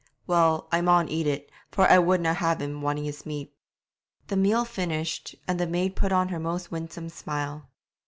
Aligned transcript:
Well, 0.25 0.67
I 0.71 0.81
maun 0.81 1.09
eat 1.09 1.27
it, 1.27 1.51
for 1.69 1.87
I 1.87 1.99
wouldna 1.99 2.33
have 2.33 2.59
him 2.59 2.81
wanting 2.81 3.03
his 3.03 3.23
meat.' 3.23 3.53
The 4.29 4.35
meal 4.35 4.65
finished, 4.65 5.35
the 5.47 5.67
maid 5.67 5.95
put 5.95 6.11
on 6.11 6.29
her 6.29 6.39
most 6.39 6.71
winsome 6.71 7.09
smile. 7.09 7.69